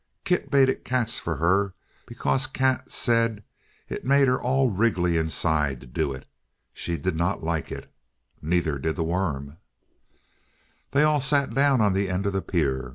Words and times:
Kit 0.23 0.49
baited 0.49 0.83
Kat's 0.83 1.19
for 1.19 1.35
her, 1.35 1.75
because 2.07 2.47
Kat 2.47 2.91
said 2.91 3.43
it 3.87 4.03
made 4.03 4.27
her 4.27 4.41
all 4.41 4.71
wriggly 4.71 5.15
inside 5.15 5.79
to 5.79 5.85
do 5.85 6.11
it. 6.11 6.25
She 6.73 6.97
did 6.97 7.15
not 7.15 7.43
like 7.43 7.71
it. 7.71 7.87
Neither 8.41 8.79
did 8.79 8.95
the 8.95 9.03
worm! 9.03 9.57
They 10.89 11.03
all 11.03 11.21
sat 11.21 11.53
down 11.53 11.81
on 11.81 11.93
the 11.93 12.09
end 12.09 12.25
of 12.25 12.33
the 12.33 12.41
pier. 12.41 12.89